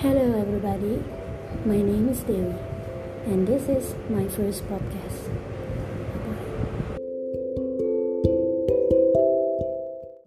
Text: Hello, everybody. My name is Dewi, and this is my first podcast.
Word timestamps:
Hello, 0.00 0.40
everybody. 0.40 1.04
My 1.66 1.76
name 1.76 2.08
is 2.08 2.20
Dewi, 2.20 2.54
and 3.26 3.46
this 3.46 3.68
is 3.68 3.94
my 4.08 4.26
first 4.28 4.64
podcast. 4.64 5.28